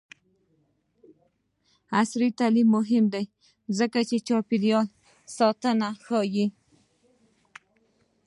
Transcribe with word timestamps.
عصري 2.01 2.29
تعلیم 2.39 2.67
مهم 2.77 3.05
دی 3.13 3.23
ځکه 3.79 3.99
چې 4.09 4.15
چاپیریال 4.27 4.87
ساتنه 5.37 5.89
ښيي. 6.05 6.45